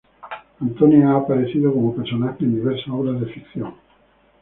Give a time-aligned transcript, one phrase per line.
[0.59, 3.75] Antonia ha aparecido como personaje en diversas obras de ficción.